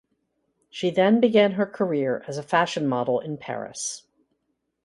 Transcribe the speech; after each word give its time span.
She 0.71 0.89
then 0.89 1.19
began 1.19 1.51
her 1.51 1.67
career 1.67 2.23
as 2.27 2.39
a 2.39 2.41
fashion 2.41 2.87
model 2.87 3.19
in 3.19 3.37
Paris. 3.37 4.07